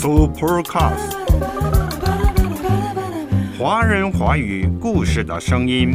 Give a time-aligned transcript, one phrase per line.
[0.00, 1.12] Supercast，
[3.58, 5.92] 华人华语故事的声音。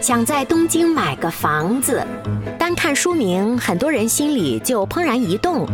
[0.00, 2.06] 想在东京买个房子，
[2.60, 5.66] 单看书名，很多人心里就怦然一动。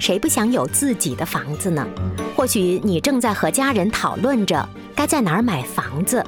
[0.00, 1.86] 谁不想有自己的房子呢？
[2.34, 6.26] 或许你正在和家人讨论着该在哪儿买房子，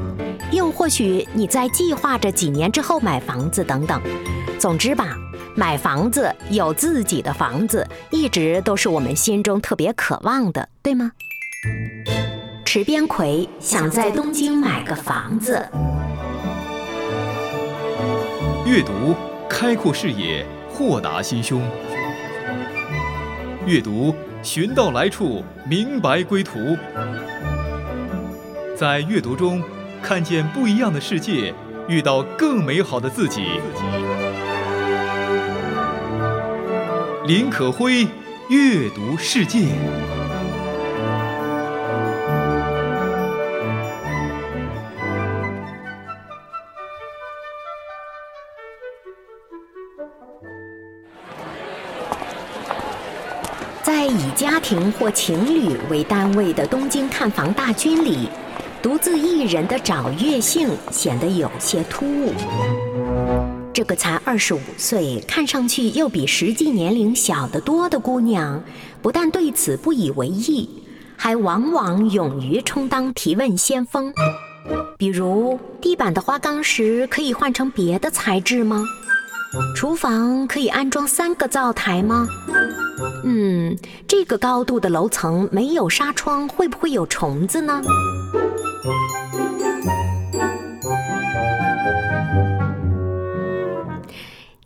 [0.52, 4.00] 又或许你在计划着几年之后买房子等等。
[4.60, 5.16] 总之吧，
[5.58, 11.12] 买房子、有自己的房子，一直都是我们心中特别渴望的，对吗？
[12.66, 15.66] 池边葵想在东京买个房子。
[18.66, 19.14] 阅读
[19.48, 21.62] 开阔视野，豁达心胸。
[23.64, 26.76] 阅读寻到来处，明白归途。
[28.76, 29.62] 在阅读中
[30.02, 31.54] 看见不一样的世界，
[31.88, 33.46] 遇到更美好的自己。
[37.26, 38.06] 林可辉，
[38.48, 39.66] 阅读世界。
[53.82, 58.28] 在以家庭或情侣为单位的东京看房大军里，
[58.80, 62.32] 独自一人的找月杏显得有些突兀。
[63.76, 68.64] 这个才二十五岁，看上去又比实际年龄小得多的姑娘，
[69.02, 70.66] 不但对此不以为意，
[71.14, 74.10] 还往往勇于充当提问先锋。
[74.96, 78.82] 比如，地板的花岗石可以换成别的材质吗？
[79.76, 82.26] 厨房可以安装三个灶台吗？
[83.24, 83.76] 嗯，
[84.08, 87.82] 这个高度的楼层没有纱窗，会不会有虫子呢？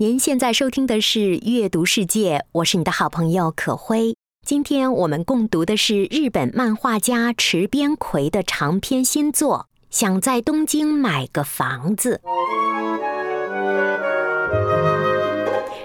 [0.03, 1.19] 您现在收听的是
[1.53, 4.17] 《阅读世界》，我是你的好朋友可辉。
[4.47, 12.19] 今天我们共读的是日本漫画家池边葵的长篇新作《想在东京买个房子》。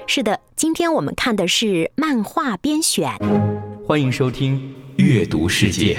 [0.07, 3.11] 是的，今天我们看的是漫画编选。
[3.85, 4.73] 欢迎收听
[5.03, 5.97] 《阅读世界》。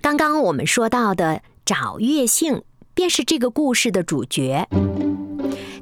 [0.00, 2.62] 刚刚我们说到的找月杏，
[2.96, 4.66] 便是这个故事的主角。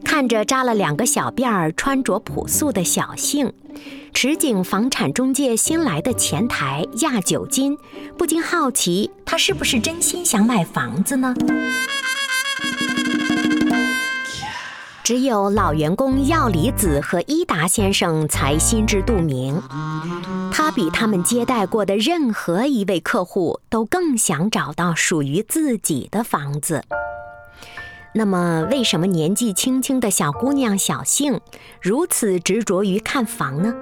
[0.05, 3.53] 看着扎了两个小辫儿、穿着朴素的小杏，
[4.13, 7.79] 池井房产中介新来的前台亚九金，
[8.19, 11.33] 不禁好奇，他是不是真心想买房子呢？
[15.05, 19.61] 只有老员工药离子和伊达先生才心知肚明，
[20.51, 26.83] 他比他们接待过的任何一位客户都更想找到属于自己的房子。
[28.15, 31.39] 那么，为什么年纪轻轻的小姑娘小杏
[31.83, 33.75] 如此执着于看房呢？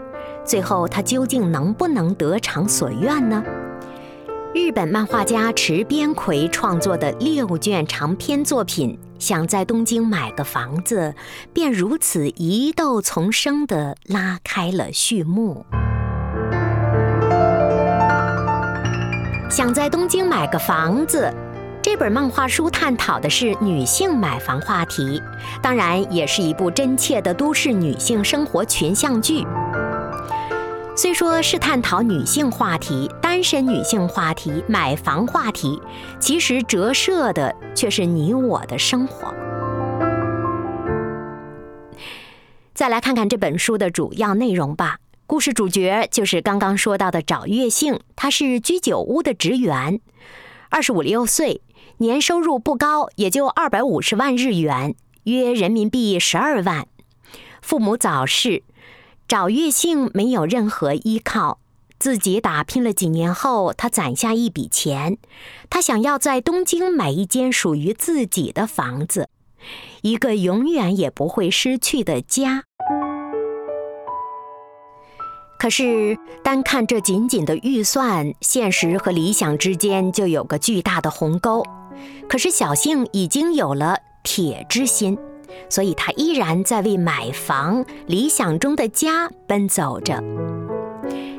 [0.44, 3.44] 最后，她究竟能不能得偿所愿呢？
[4.54, 11.14] 日本漫画家池边葵创作的六卷长篇作品《想在东京买个房子》，
[11.54, 15.64] 便如此疑窦丛生地拉开了序幕。
[19.48, 21.32] 想在东京买个房子，
[21.80, 25.22] 这本漫画书探讨的是女性买房话题，
[25.62, 29.46] 当然也是一部真切的都市女性生活群像剧。
[30.94, 35.80] 虽说是探讨女性话题、单身女性话题、买房话题，
[36.20, 39.34] 其实折射的却是你我的生活。
[42.74, 44.98] 再来看看这本书的主要内容吧。
[45.26, 49.98] 故事主角就是刚刚说到的找月杏，她是居酒屋的职员，
[50.68, 51.62] 二十五六岁，
[51.98, 54.94] 年收入不高，也就二百五十万日元，
[55.24, 56.86] 约人民币十二万。
[57.62, 58.62] 父母早逝。
[59.28, 61.58] 找月杏没有任何依靠，
[61.98, 65.16] 自己打拼了几年后，他攒下一笔钱，
[65.70, 69.28] 他想要在东京买一间属于自己的房子，
[70.02, 72.64] 一个永远也不会失去的家。
[75.58, 81.64] 可是，单看这仅仅的预算，现实和理想之间就有个巨大的鸿沟。
[82.28, 85.16] 可是小幸已经有了铁之心。
[85.68, 90.22] 所以，他依然在为买房、理想中的家奔走着。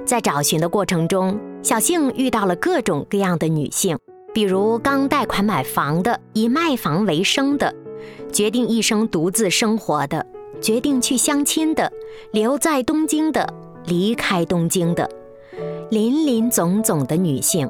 [0.06, 3.98] 在找寻的过程中，小杏遇到了各种各样的女性，
[4.34, 7.74] 比如刚贷款买房的、以卖房为生的、
[8.32, 10.26] 决定一生独自生活的、
[10.62, 11.92] 决定去相亲的、
[12.32, 13.48] 留在东京的、
[13.86, 15.10] 离开东京的，
[15.90, 17.70] 林林总总的女性。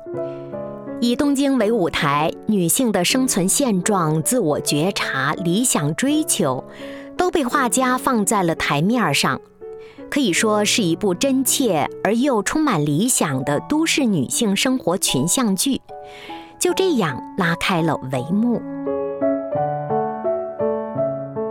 [1.03, 6.63] 以东京为舞台，女性的生存现状、自我觉察、理想追求，
[7.17, 9.41] 都被画家放在了台面上。
[10.09, 15.81] 可以说是一部真切而又充满理想的都市女性生活群像剧，
[16.57, 18.61] 就这样拉开了帷幕。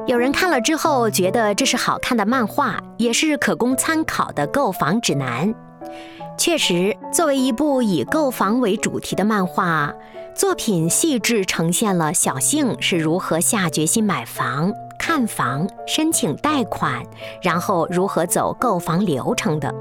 [0.07, 5.55] 有人看了之后觉得这是好看的漫画，也是可供参考的购房指南。
[6.39, 9.95] 确实，作为一部以购房为主题的漫画
[10.35, 17.01] 作品，细致呈现了小幸是如何下决心买房、看房、申请贷款，
[17.43, 19.73] 然后如何走购房流程的。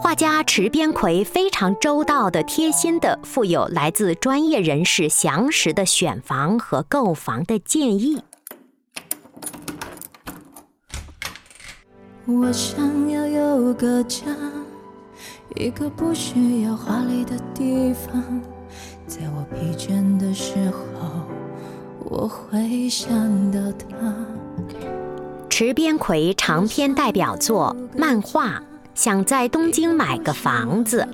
[0.00, 8.22] 画家池边葵非常周到的、贴心的，附有来自专业人士详实的选房和购房的建议。
[12.26, 14.24] 我想要有个家。
[15.58, 18.22] 一个不需要华丽的地方，
[19.08, 21.10] 在我疲倦的时候，
[22.04, 23.10] 我会想
[23.50, 24.14] 到他。
[25.50, 28.62] 池边葵长篇代表作漫画，
[28.94, 31.08] 想在东京买个房子，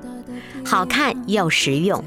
[0.63, 2.05] 好看又实用。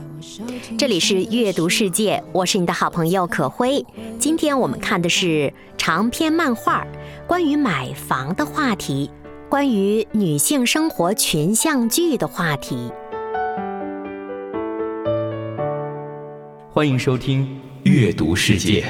[0.77, 3.83] 这里是阅读世界，我是你的好朋友可辉。
[4.19, 6.85] 今天我们看的是长篇漫画，
[7.25, 9.09] 关于买房的话题。
[9.49, 12.91] 关于女性生活群像剧的话题，
[16.73, 17.45] 欢迎收听
[17.89, 18.81] 《阅读世界》。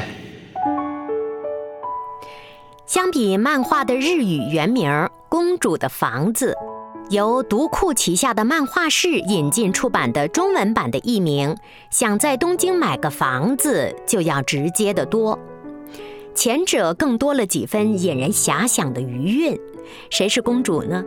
[2.87, 4.89] 相比漫画的日语原名
[5.29, 6.55] 《公主的房子》，
[7.11, 11.49] 由读库旗下的漫画室引进出版的中文版的译名
[11.91, 15.37] 《想在东京买个房子》就要直接的多。
[16.33, 19.59] 前者更多了几分引人遐想的余韵。
[20.09, 21.03] 谁是公主呢？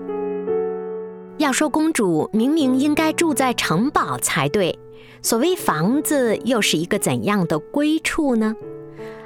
[1.38, 4.78] 要说公主，明明应该住在城堡才对。
[5.22, 8.54] 所谓房子，又是一个怎样的归处呢？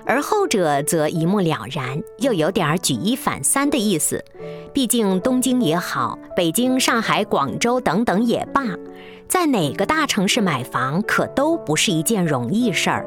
[0.06, 4.22] 而后者则一目了然，又有点举一反三的意思。
[4.72, 8.62] 毕竟东京也好，北京、上海、广州等等也罢，
[9.26, 13.06] 在哪个大城市买房，可都不是一件容易事儿。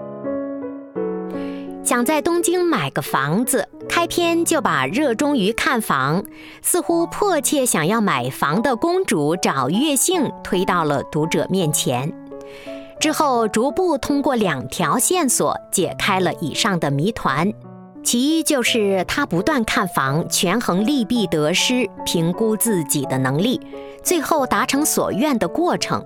[1.88, 6.22] 想在东京买个房子，开篇就把热衷于看房、
[6.62, 12.12] 似乎迫切想要买房的公主找月幸推到了读者面前。
[13.00, 17.54] 之后逐步通过两条线索解开了以上的谜团：
[18.04, 23.62] 其一就是她不断看房，权衡利弊得失，评估自己的能力，
[24.04, 26.06] 最后达成所愿的过程。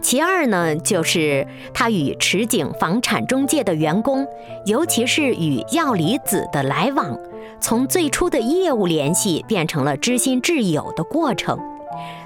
[0.00, 4.26] 其二呢，就是他与池景房产中介的员工，
[4.64, 7.18] 尤其是与药离子的来往，
[7.60, 11.58] 从最初的业务联系变成了知心挚友的过程。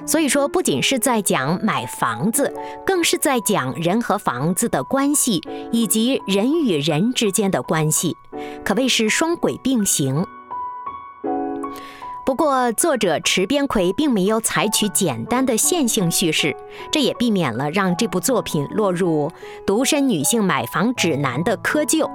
[0.07, 2.53] 所以说，不仅是在讲买房子，
[2.85, 5.41] 更是在讲人和房子的关系，
[5.71, 8.17] 以及人与人之间的关系，
[8.65, 10.27] 可谓是双轨并行。
[12.25, 16.55] 不过，作者池边葵并没有采取简单的线性叙事，
[16.91, 19.31] 这也避免了让这部作品落入
[19.67, 22.09] 独身女性买房指南的窠臼。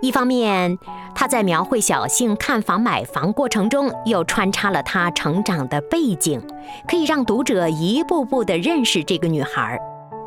[0.00, 0.76] 一方面，
[1.14, 6.42] 他在描绘小幸看房买房过程中，又穿插了她成长的背景，
[6.88, 9.78] 可以让读者一步步地认识这个女孩。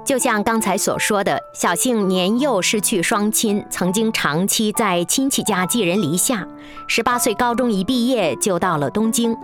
[0.06, 6.48] 就像刚才所说的，小幸年幼失去双亲，曾经长期在亲戚家寄人篱下。
[6.88, 9.36] 十八岁高中一毕业就到了东京，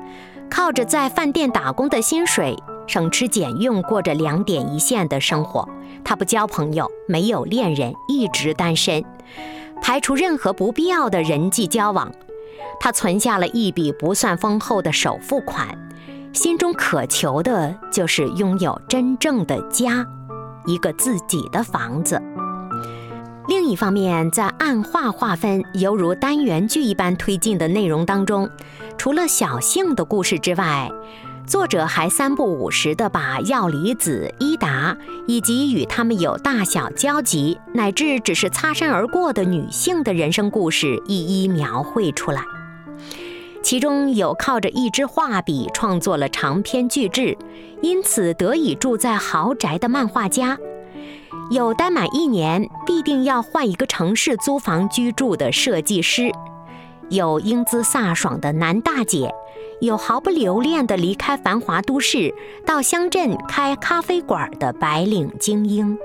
[0.51, 5.67] 靠着在饭店打工的薪水，省吃俭用过着两点一线的生活。
[6.03, 9.03] 他不交朋友，没有恋人，一直单身，
[9.81, 12.11] 排除任何不必要的人际交往。
[12.79, 15.67] 他存下了一笔不算丰厚的首付款，
[16.33, 20.05] 心中渴求的就是拥有真正的家。
[20.65, 22.21] 一个自己的房子。
[23.47, 28.49] 另一方面，在暗画划分犹如单元剧一般推进的内容当中，
[28.97, 30.89] 除了小幸的故事之外，
[31.45, 34.95] 作者还三不五时地把药离子、伊达
[35.27, 42.60] 以及与他们有大小交集乃至只是擦身而过的女性的人生故事一一描绘出来。
[43.63, 47.37] 其中有靠着一支画笔创作了长篇巨制，
[47.81, 50.57] 因此得以住在豪宅的漫画家；
[51.51, 56.31] 有待满一年必定要换一个城市租房居住的设计师；
[57.09, 59.29] 有英姿飒爽的男大姐；
[59.79, 62.33] 有毫不留恋地离开繁华都市
[62.65, 65.97] 到乡镇开咖啡馆的白领精英。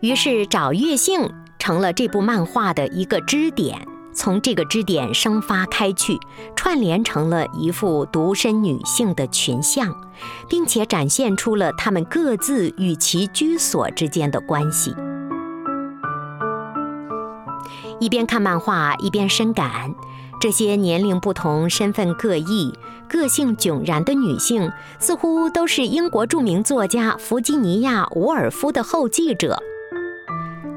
[0.00, 3.86] 于是找月幸成了这部漫画的一个支点。
[4.16, 6.18] 从这个支点生发开去，
[6.56, 9.94] 串联成了一幅独身女性的群像，
[10.48, 14.94] 并且展现出了她们各自与其居所之间的关系。
[18.00, 19.94] 一边看漫画，一边深感，
[20.40, 22.72] 这些年龄不同、身份各异、
[23.08, 29.62] 个性迥然的女性，似乎都是英国著名作家弗吉尼亚·伍尔夫的后继者。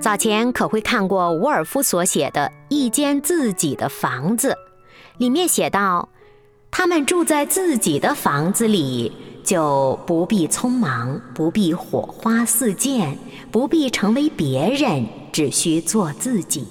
[0.01, 4.51] 早前可会看过伍尔夫所写的《一间自己的房子》，
[5.17, 6.07] 里面写道
[6.71, 9.11] ：“他们住在自己的房子里，
[9.43, 13.17] 就不必匆忙，不必火花四溅，
[13.51, 16.65] 不必成为别人，只需做自己。”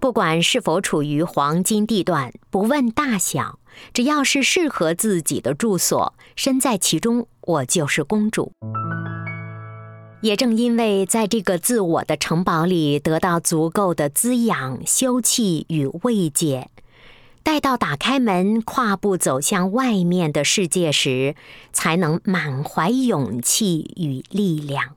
[0.00, 3.58] 不管是否处于黄金地段，不问大小，
[3.92, 8.50] 只要是适合自己的住所，身在其中，我就是公主。
[10.22, 16.68] 也正因为在这个自我的城堡里得到足够的滋养、休憩与慰藉，
[17.42, 21.34] 待到打开门、跨步走向外面的世界时，
[21.72, 24.94] 才能满怀勇气与力量。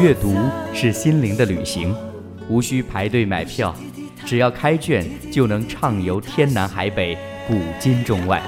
[0.00, 0.34] 阅读
[0.72, 1.94] 是心灵的旅行，
[2.48, 3.76] 无需排队买票，
[4.24, 8.42] 只要开卷就能畅游天南海北、古今中外。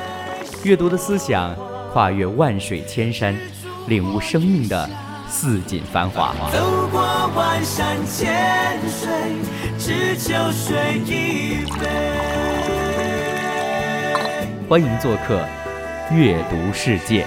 [0.65, 1.55] 阅读的思想。
[1.93, 3.37] 跨越万水千山，
[3.87, 4.89] 领悟生命的
[5.29, 6.35] 似锦繁华。
[6.51, 7.03] 走过
[7.37, 9.11] 万山千水，
[9.79, 11.87] 只求水一杯。
[14.67, 15.45] 欢迎做客
[16.11, 17.27] 阅读世界。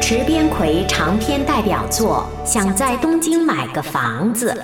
[0.00, 4.54] 池边葵长篇代表作《想在东京买个房子》。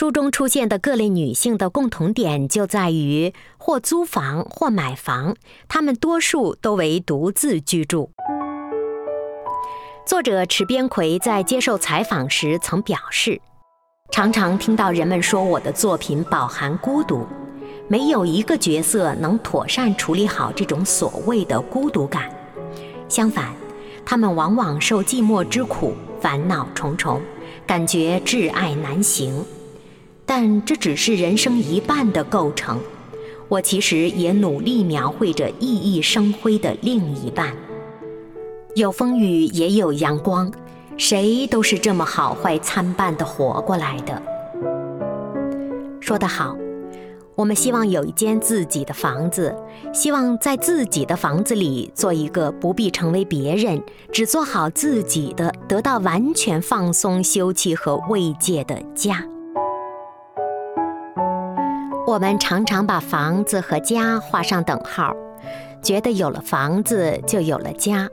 [0.00, 5.36] 书中出现的各类女性的共同点就在于或租房或买房，
[5.68, 8.10] 她们多数都为独自居住。
[10.06, 13.38] 作者池边葵在接受采访时曾表示
[14.10, 17.26] ：“常常听到人们说我的作品饱含孤独，
[17.86, 22.34] 没有一个角色能妥善处理好这种所谓的孤独感。
[23.06, 23.54] 相反，
[24.06, 25.92] 他们往往受寂寞之苦，
[26.22, 27.20] 烦恼重重，
[27.66, 29.44] 感觉挚爱难行。”
[30.32, 32.78] 但这只是人生一半的构成，
[33.48, 37.52] 我其实也努力描绘着熠熠生辉的另一半。
[38.76, 40.48] 有风雨也有阳光，
[40.96, 44.22] 谁都是这么好坏参半的活过来的。
[45.98, 46.56] 说得好，
[47.34, 49.52] 我们希望有一间自己的房子，
[49.92, 53.82] 希望在自己的房子里做一个不必成为别人，
[54.12, 59.26] 只做好自己的，得到完全放松、休憩和慰藉的家。
[62.10, 65.14] 我们常常把房子和家画上等号，
[65.80, 68.08] 觉得有了房子就有了家，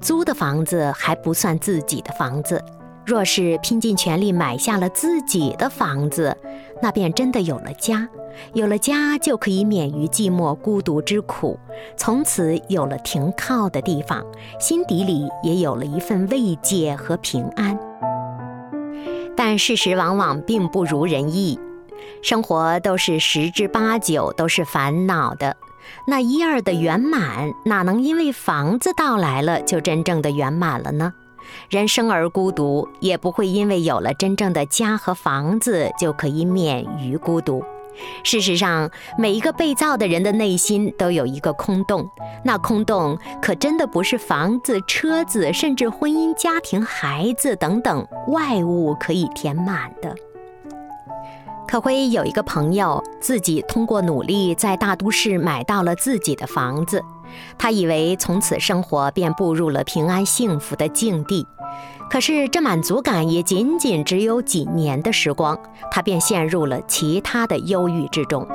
[0.00, 2.64] 租的房子还不算自己的房子。
[3.04, 6.34] 若是拼尽全力买下了自己的房子，
[6.80, 8.08] 那便真的有了家。
[8.54, 11.58] 有了家，就可以免于寂寞孤独之苦，
[11.98, 14.24] 从此有了停靠的地方，
[14.58, 17.78] 心底里也有了一份慰藉和平安。
[19.36, 21.60] 但事实往往并不如人意。
[22.22, 25.56] 生活都是十之八九都是烦恼的，
[26.06, 31.12] 那一二的圆满哪能因为房子到来了就真正的圆满了呢？
[31.68, 37.62] 人生而孤独，也不会因为有了真正的家和房子就可以免于孤独。
[38.24, 42.10] 事实上，每一个被造的人的内心都有一个空洞，
[42.42, 50.12] 那空洞可真的不是房子、车子，甚至婚姻、家庭、孩子等等外物可以填满的。
[51.66, 57.02] 可辉有一个朋友，自己通过努力在大都市买到了自己的房子，
[57.58, 61.46] 他以为从此生活便步入了平安幸福的境地。
[62.10, 65.58] 可是这满足感也仅仅只有几年的时光，
[65.90, 68.46] 他便陷入了其他的忧郁之中。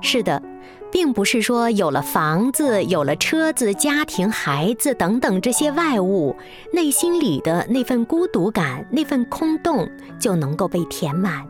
[0.00, 0.42] 是的，
[0.90, 6.34] 并不是说有了房子、有了车子、家庭、孩子等等这些外物，
[6.72, 9.88] 内心里的那份孤独感、那份空洞
[10.18, 11.46] 就能够被填满。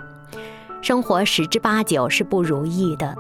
[0.81, 3.15] 生活十之八九是不如意的，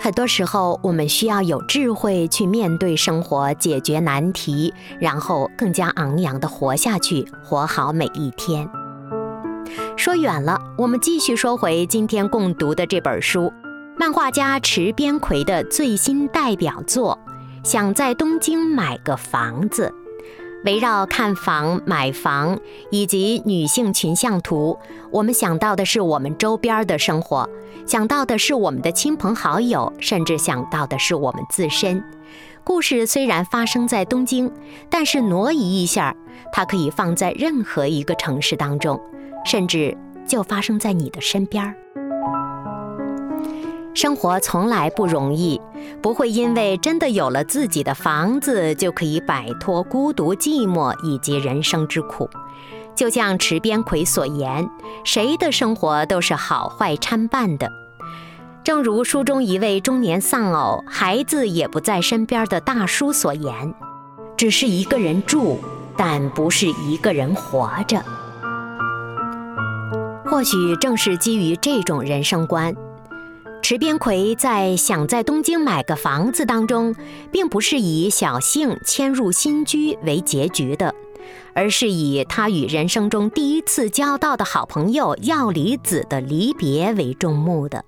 [0.00, 8.68] 很多时候我们需要有智慧去面对生活，解决难题，然后更加昂扬地活下去，活好每一天。
[9.96, 13.52] 说远了，我们继续说回今天共读的这本书，
[13.96, 17.18] 漫画家池边葵的最新代表作
[17.68, 19.92] 《想在东京买个房子》。
[20.64, 22.58] 围绕看房、买房
[22.90, 24.78] 以及女性群像图，
[25.10, 27.48] 我们想到的是我们周边的生活，
[27.86, 32.04] 想到的是我们的亲朋好友，甚至想到的是我们自身。
[32.62, 34.52] 故事虽然发生在东京，
[34.90, 36.14] 但是挪移一下，
[36.52, 39.00] 它可以放在任何一个城市当中，
[39.46, 41.74] 甚至就发生在你的身边。
[43.92, 45.60] 生活从来不容易，
[46.00, 52.30] 不会因为真的有了自己的房子就可以摆脱孤独、寂寞以及人生之苦。
[52.94, 54.68] 就像池边葵所言，
[55.04, 57.70] 谁的生活都是好坏参半的。
[58.62, 63.74] 正如书中一位中年丧偶、孩子也不在身边的大叔所言
[64.36, 65.58] ：“只是一个人住，
[65.96, 68.04] 但不是一个人活着。”
[70.30, 72.74] 或许正是基于这种人生观。
[73.62, 76.94] 池边葵在想在东京买个房子当中，
[77.30, 80.94] 并不是以小幸迁入新居为结局的，
[81.54, 87.84] 而是以他与人生中第一次交到的好朋友药离子的离别为重目的。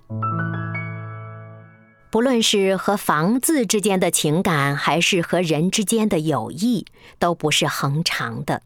[2.09, 6.85] 不论是和房子之间的情感，还是和人之间的友谊，
[7.19, 8.61] 都不是恒长的。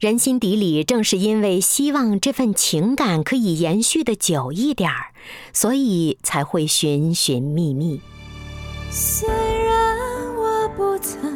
[0.00, 5.12] 人心底里正是因为希望这份情感可以延续的久一点儿，
[5.52, 8.00] 所以才会寻寻觅觅。
[8.90, 9.96] 虽然
[10.36, 11.32] 我不曾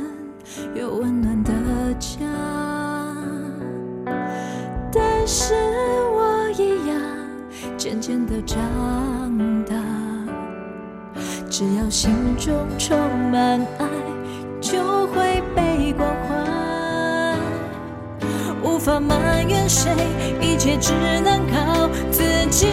[0.74, 1.52] 有温暖的
[1.94, 2.18] 家，
[4.92, 5.54] 但是
[6.14, 7.00] 我一样
[7.78, 9.74] 渐渐的长大。
[11.48, 12.98] 只要心中充
[13.30, 13.88] 满爱，
[14.60, 16.27] 就会被关怀。
[18.78, 19.90] 无法埋怨谁，
[20.40, 20.92] 一切只
[21.24, 22.68] 能靠自己。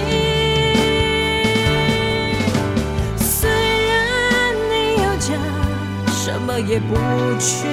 [3.18, 5.34] 虽然你有家，
[6.12, 6.94] 什么也不
[7.40, 7.68] 缺，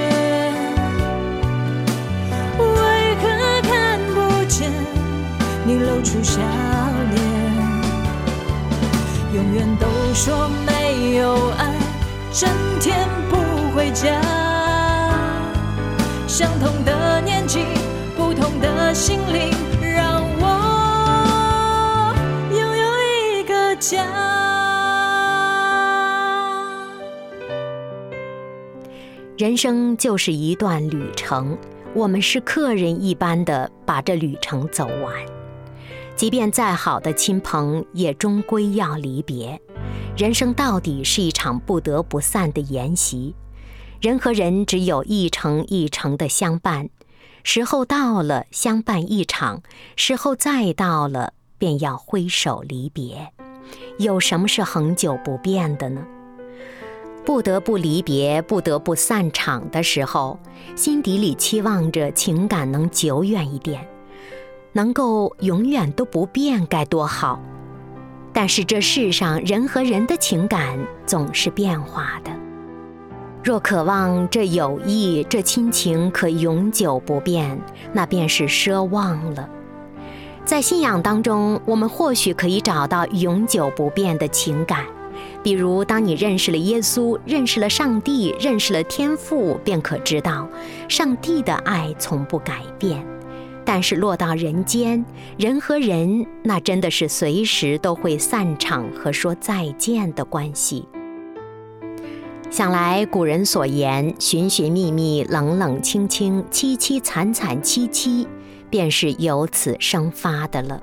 [2.57, 3.29] 为何
[3.69, 4.73] 看不见
[5.67, 6.41] 你露出笑
[7.11, 7.23] 脸？
[9.35, 11.75] 永远都说没有爱，
[12.33, 12.49] 整
[12.81, 14.09] 天不回家。
[16.27, 17.67] 相同的年纪。
[18.35, 22.15] 同的心灵，让我
[22.51, 24.05] 拥有一个家。
[29.37, 31.59] 人生就是一段旅程，
[31.95, 35.13] 我们是客人一般的把这旅程走完。
[36.15, 39.61] 即便再好的亲朋，也终归要离别。
[40.17, 43.35] 人生到底是一场不得不散的筵席，
[44.01, 46.91] 人和人只有一程一程的相伴。
[47.45, 49.63] 时候到了，相伴一场；
[49.97, 53.33] 时候再到了，便要挥手离别。
[53.99, 56.03] 有什么是恒久不变的呢？
[57.25, 60.39] 不得不离别，不得不散场的时候，
[60.75, 63.87] 心底里期望着情感能久远一点，
[64.73, 67.41] 能够永远都不变，该多好！
[68.33, 72.42] 但是这世上人和人的情感总是变化的。
[73.43, 77.61] 若渴望这友谊、这亲情可永久不变，
[77.93, 79.49] 那便是奢望了。
[80.45, 84.87] 在信仰当中，我们或许可以找到永久不变的情感，
[85.43, 90.49] 比如当你认识了耶稣、认识了上帝、认识了天父，便可知道，
[90.89, 93.05] 上帝的爱从不改变。
[93.65, 95.05] 但是落到人间，
[95.37, 100.87] 人和人，那真的是随时都会散场和说再见的关系。
[102.53, 108.29] 想来古人所言“寻寻觅觅，冷冷清清，凄凄惨惨戚戚”，
[108.69, 110.79] 便是由此生发的了。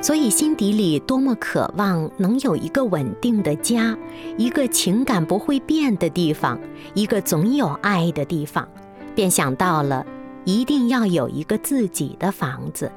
[0.00, 3.98] 所以心底里多么渴望能有一个稳定的家，
[4.36, 6.56] 一个情感不会变的地方，
[6.94, 8.68] 一个总有爱的地方，
[9.16, 10.06] 便想到了
[10.44, 12.92] 一定要有一个自己的房子，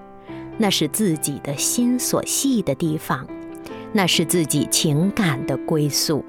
[0.59, 3.25] 那是自己的心所系的地方，
[3.91, 6.23] 那是自己情感的归宿。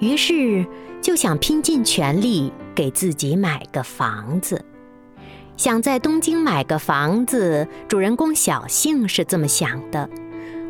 [0.00, 0.66] 于是
[1.00, 4.64] 就想拼尽全力给自己买个房子，
[5.56, 7.66] 想在东京买个房子。
[7.88, 10.08] 主人公小幸是这么想的，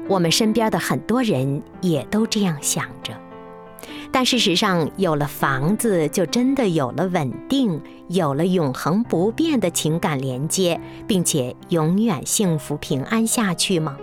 [0.08, 3.12] 我们身边的很多人也都这样想着。
[4.12, 13.96] 但事实上，有了房子，就真的有了稳定，有了永恒不变的情感连接，并且永远幸福平安下去吗？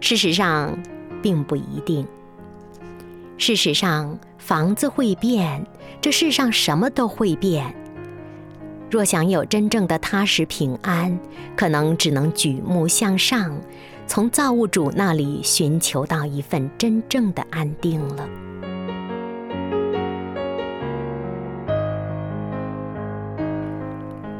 [0.00, 0.78] 事实上，
[1.22, 2.06] 并不一定。
[3.38, 4.18] 事实上。
[4.44, 5.66] 房子会变，
[6.02, 7.74] 这世上什么都会变。
[8.90, 11.18] 若想有真正的踏实平安，
[11.56, 13.58] 可能只能举目向上，
[14.06, 18.28] 从造物主那里寻求到一份真正的安定了。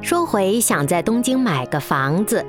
[0.02, 2.44] 说回想在东京买个房子。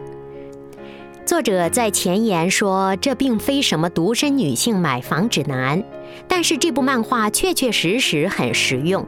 [1.26, 5.84] 作者在前言说，这并非什么独身女性买房指南，
[6.28, 9.04] 但是这部漫画确确实实很实用。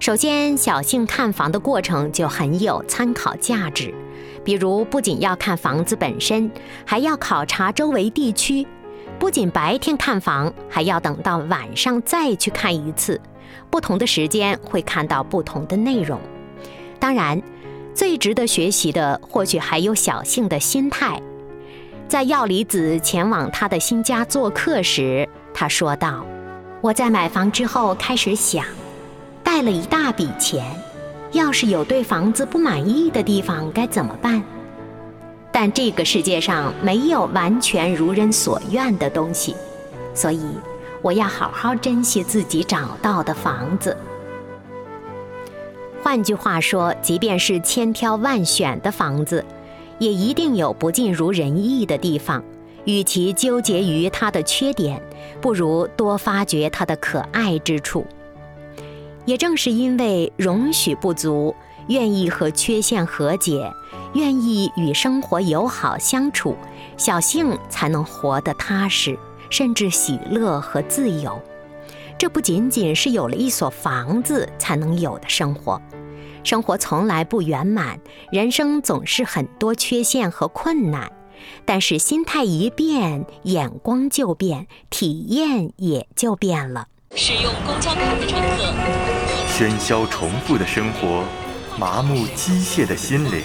[0.00, 3.94] 首先，小幸看房的过程就很有参考价值，
[4.44, 6.50] 比如不仅要看房子本身，
[6.84, 8.66] 还要考察周围地区，
[9.20, 13.20] 不仅白天看房，还要等到晚上再去看一次，
[13.70, 16.18] 不同的时间会看到不同的内容。
[16.98, 17.40] 当然，
[17.94, 21.22] 最值得学习的或许还有小幸的心态。
[22.06, 26.24] 在药离子前往他的新家做客时，他说道
[26.80, 28.64] ：“我在买房之后开始想，
[29.42, 30.64] 带了一大笔钱，
[31.32, 34.42] 要是有对房子不满意的地方该怎么办？
[35.50, 39.56] 但这个世界上没有完全如人所愿的东西，
[40.14, 40.44] 所以
[41.00, 43.96] 我要好好珍惜自己找到的房子。
[46.02, 49.44] 换句话说，即便是千挑万选的房子。”
[49.98, 52.42] 也一定有不尽如人意的地方，
[52.84, 55.00] 与其纠结于他的缺点，
[55.40, 58.04] 不如多发掘他的可爱之处。
[59.24, 61.54] 也正是因为容许不足，
[61.88, 63.72] 愿意和缺陷和解，
[64.12, 66.56] 愿意与生活友好相处，
[66.96, 71.40] 小幸才能活得踏实，甚至喜乐和自由。
[72.18, 75.80] 这不仅仅是有了一所房子才能有的生活。
[76.44, 77.98] 生活从来不圆满，
[78.30, 81.10] 人生总是很多缺陷和困难，
[81.64, 86.88] 但是心态一变，眼光就变，体验也就变了。
[87.16, 88.74] 使用公交卡的乘客，
[89.48, 91.24] 喧嚣重复的生活，
[91.78, 93.40] 麻木机械的心灵，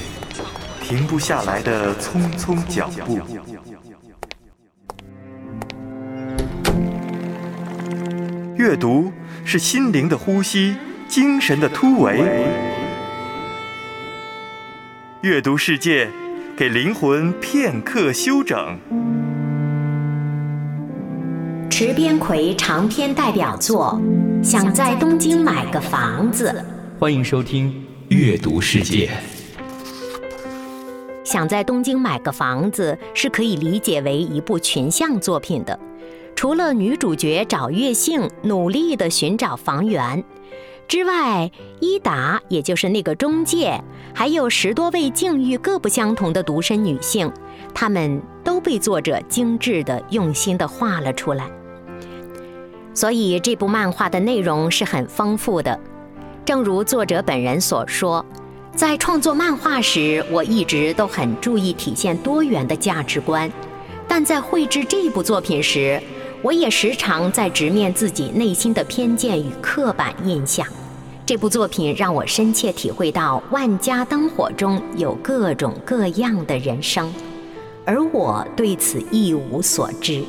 [0.84, 3.20] 停不下来的匆匆脚步。
[8.58, 9.10] 阅读
[9.46, 10.76] 是心灵的呼吸，
[11.08, 12.69] 精神的突围。
[15.22, 16.08] 阅读世界，
[16.56, 18.80] 给灵魂片刻休整。
[21.70, 24.00] 池边葵长篇代表作
[24.42, 26.64] 《想在东京买个房子》。
[26.98, 27.70] 欢迎收听
[28.16, 29.10] 《阅读世界》。
[31.26, 35.78] 想在东京买个房子是可以理解为一部群像作品的，
[36.34, 40.24] 除了女主角找月幸努力的寻找房源。
[40.90, 43.80] 之外，伊达也就是那个中介，
[44.12, 47.32] 还有十多位境遇各不相同的独身女性，
[47.76, 51.48] 她们都被作者精致的、用心的画了出来。
[52.96, 55.80] 所以这部漫画的内容是很丰富的。
[56.44, 58.26] 正如作者本人所说，
[58.76, 63.48] 在创作漫画时，我一直都很注意体现多元的价值观，
[64.08, 66.02] 但在绘制这部作品时，
[66.42, 70.66] 我也时常在直面自己内心的偏见与刻板印象。
[71.30, 77.14] 这部作品让我深切体会到万家灯火中有各种各样的人生，
[77.86, 80.24] 而我对此一无所知。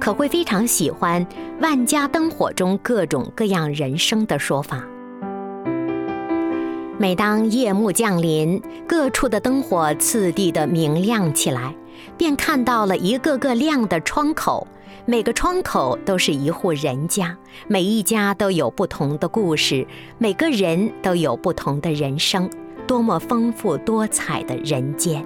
[0.00, 1.24] 可会非常喜欢
[1.62, 4.82] “万家灯火中各种各样人生”的说法。
[6.98, 11.72] 每当夜幕降临，各处的灯火次第的明亮起来，
[12.16, 14.66] 便看到了一个个亮的窗口。
[15.08, 17.36] 每个窗口都是一户人家，
[17.68, 19.86] 每一家都有不同的故事，
[20.18, 22.50] 每个人都有不同的人生，
[22.88, 25.24] 多么丰富多彩的人间！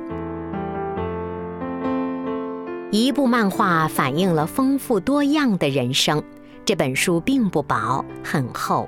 [2.90, 6.22] 一部漫画反映了丰富多样的人生。
[6.66, 8.86] 这本书并不薄，很厚。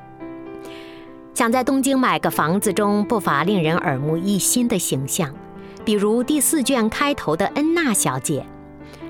[1.33, 5.35] 想在东京买个房子中，不乏令人耳目一新的形象，
[5.87, 8.44] 比如第四卷开头的恩娜小姐。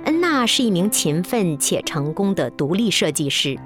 [0.04, 3.56] 恩娜是一名勤奋且成功的独立设计师，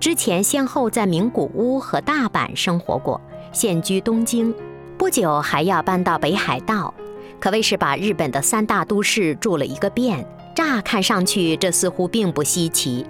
[0.00, 3.20] 之前先后在名古屋和大阪生活过，
[3.52, 4.54] 现居东京，
[4.96, 6.94] 不久还要搬到北海道，
[7.38, 10.26] 可谓是把日本的三大都市住了一个遍。
[10.54, 13.06] 乍看上去，这似乎并不稀奇，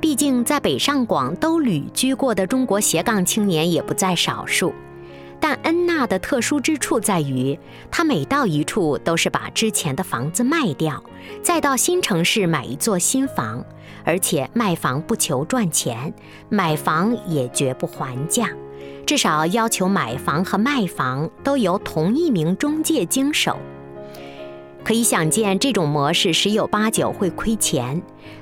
[0.00, 4.72] 毕竟在北上广都旅居过的中国斜杠青年也不在少数。
[5.40, 7.58] 但恩娜的特殊之处在于，
[7.90, 11.02] 她每到一处都是把之前的房子卖掉，
[11.42, 13.64] 再到新城市买一座新房，
[14.04, 16.12] 而且卖房不求赚钱，
[16.48, 18.50] 买房也绝不还价，
[19.06, 23.56] 至少要求买房和卖房都由同一名中介经手。
[24.84, 28.00] 可以想见，这种模式十有八九会亏钱，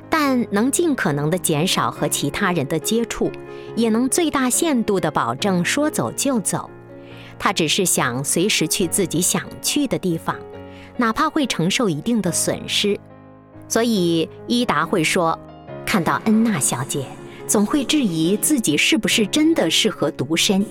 [0.08, 3.30] 但能尽可能的减少和其他人的接触，
[3.74, 6.70] 也能最大限度的保证说走就走。
[7.38, 10.36] 他只是想随时去自己想去的地方，
[10.96, 12.98] 哪怕会承受一定的损失。
[13.68, 15.38] 所以伊达会说，
[15.84, 17.06] 看到恩娜小姐，
[17.46, 20.64] 总会质疑自己是不是真的适合独身。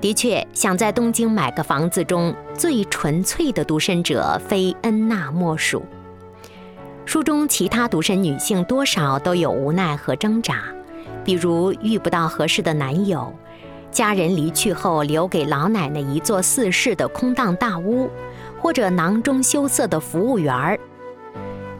[0.00, 5.82] 的确，想在东京买个房子中最纯粹的独身者，非恩娜莫属。
[7.04, 10.62] 书中其他独身女性多少都有无奈和挣扎，
[11.24, 13.34] 比如遇不到合适的男友。
[13.90, 18.08] 家人离去后，留给老奶奶一座四室的空荡大屋，
[18.60, 20.78] 或者囊中羞涩的服务员儿。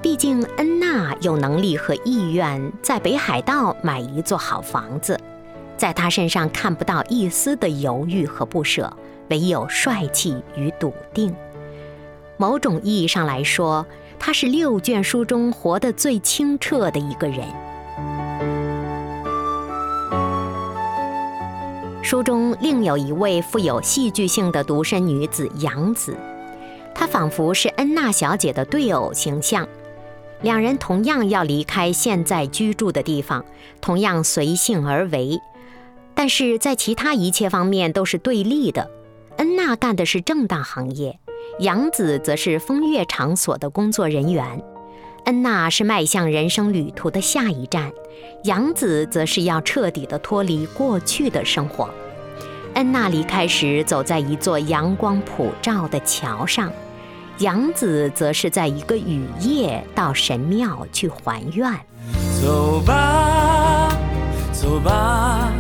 [0.03, 5.19] 毕竟恩娜有能力和意愿在北海道买一座好房子，
[5.77, 8.93] 在她身上看不到一丝的犹豫和不舍，
[9.29, 11.35] 唯有帅气与笃定。
[12.37, 13.87] 某种意义上来说，
[14.19, 17.47] 她是六卷书中活得最清澈的一个人。
[22.11, 26.17] 书中另有一位富有戏剧性的独身女子杨子，
[26.93, 29.65] 她仿佛是恩娜小姐的对偶形象。
[30.43, 33.45] 两人同样要离开现在居住的地方，
[33.81, 35.39] 同样随性而为，
[36.13, 38.91] 但是在其他一切方面都是对立的。
[39.37, 41.21] 恩娜干的是正当行业，
[41.61, 44.61] 杨子则是风月场所的工作人员。
[45.27, 47.93] 恩娜是迈向人生旅途的下一站，
[48.45, 51.89] 杨子则是要彻底的脱离过去的生活。
[52.75, 56.73] 恩娜离开时，走在一座阳光普照的桥上。
[57.39, 61.73] 杨子则是在一个雨夜到神庙去还愿。
[62.43, 63.91] 走吧，
[64.53, 65.51] 走吧，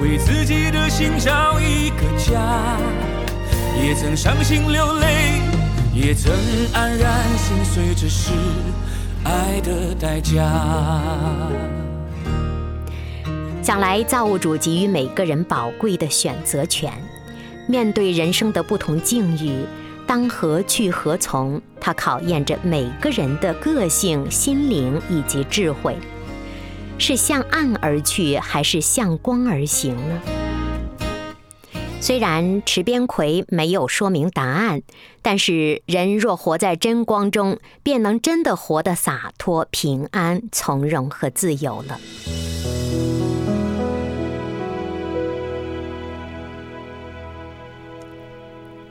[0.00, 2.76] 为自己的心找一个家。
[3.82, 5.40] 也曾伤心流泪，
[5.94, 6.32] 也曾
[6.72, 8.32] 黯然心碎，这是
[9.24, 10.42] 爱的代价。
[13.62, 16.92] 想来造物主给予每个人宝贵的选择权，
[17.66, 19.64] 面对人生的不同境遇。
[20.06, 21.60] 当何去何从？
[21.80, 25.96] 它考验着每个人的个性、心灵以及智慧，
[26.98, 30.37] 是向暗而去，还是向光而行呢？
[32.00, 34.82] 虽然池边葵没有说明答案，
[35.20, 41.98] 但是人若活在真光中，便能真的活得洒脱、平安、从容和自由了。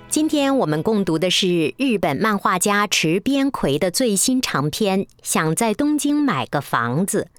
[0.10, 7.30] 今天我们共读的是日本漫画家池边葵的最新长篇《想在东京买个房子》，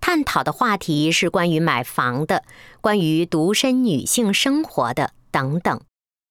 [0.00, 2.44] 探讨的话题是关于买房的、
[2.80, 5.80] 关于独身女性生活的等等。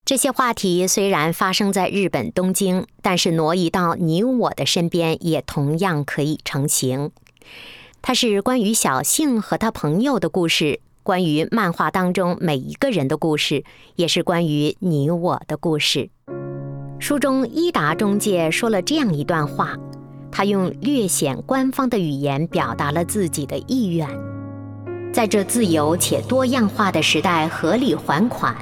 [0.05, 7.11] 这些话题虽然发生在日本东京，但是挪移到你我的身边也同样可以成型。
[8.01, 10.79] 它是关于小幸和他朋友的故事。
[11.03, 13.63] 关于漫画当中每一个人的故事，
[13.95, 16.09] 也是关于你我的故事。
[16.99, 19.77] 书中伊达中介说了这样一段话，
[20.31, 24.05] 他用略显官方的语言表达了自己的意愿：
[25.13, 28.53] 在这自由且多样化的时代，合理还款，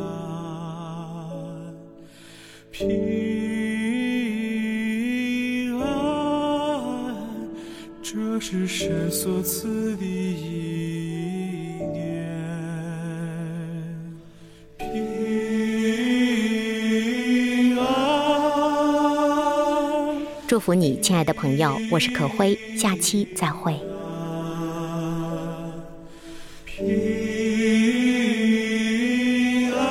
[2.72, 2.88] 平
[5.80, 5.84] 安，
[8.02, 10.73] 这是神所赐的。
[20.64, 23.78] 福你，亲爱的朋友，我是可辉，下期再会。
[26.64, 26.86] 平
[29.74, 29.82] 安，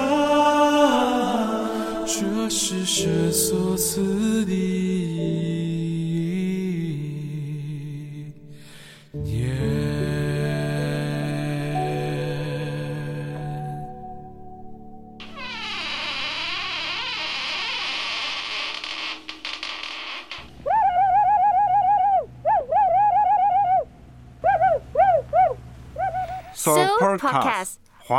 [2.06, 4.00] 这是神所赐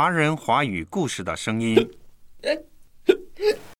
[0.04, 1.90] 华人华语故事的声音。